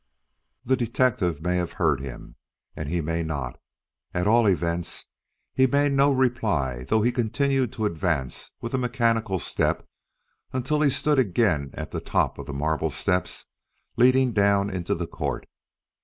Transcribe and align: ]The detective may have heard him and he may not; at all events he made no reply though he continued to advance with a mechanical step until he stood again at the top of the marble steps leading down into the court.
]The 0.65 0.75
detective 0.75 1.43
may 1.43 1.57
have 1.57 1.73
heard 1.73 1.99
him 2.01 2.35
and 2.75 2.89
he 2.89 3.01
may 3.01 3.21
not; 3.21 3.59
at 4.15 4.25
all 4.25 4.47
events 4.49 5.05
he 5.53 5.67
made 5.67 5.91
no 5.91 6.11
reply 6.11 6.85
though 6.85 7.03
he 7.03 7.11
continued 7.11 7.71
to 7.73 7.85
advance 7.85 8.49
with 8.61 8.73
a 8.73 8.79
mechanical 8.79 9.37
step 9.37 9.87
until 10.53 10.81
he 10.81 10.89
stood 10.89 11.19
again 11.19 11.69
at 11.75 11.91
the 11.91 12.01
top 12.01 12.39
of 12.39 12.47
the 12.47 12.51
marble 12.51 12.89
steps 12.89 13.45
leading 13.95 14.33
down 14.33 14.71
into 14.71 14.95
the 14.95 15.05
court. 15.05 15.45